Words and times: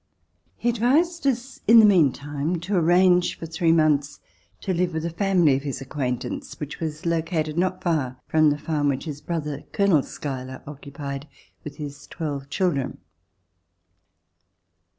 He 0.57 0.69
advised 0.69 1.27
us 1.27 1.59
in 1.67 1.77
the 1.77 1.85
meantime 1.85 2.59
to 2.61 2.75
arrange 2.75 3.37
for 3.37 3.45
three 3.45 3.71
months 3.71 4.19
to 4.61 4.73
hve 4.73 4.91
with 4.93 5.05
a 5.05 5.11
family 5.11 5.55
of 5.55 5.61
his 5.61 5.79
acquaintance 5.79 6.59
which 6.59 6.79
was 6.79 7.05
located 7.05 7.55
not 7.55 7.83
far 7.83 8.17
from 8.27 8.49
the 8.49 8.57
farm 8.57 8.87
which 8.87 9.05
his 9.05 9.21
brother, 9.21 9.61
Colonel 9.73 10.01
Schuyler, 10.01 10.63
occupied 10.65 11.27
with 11.63 11.75
his 11.77 12.07
twelve 12.07 12.49
children. 12.49 12.97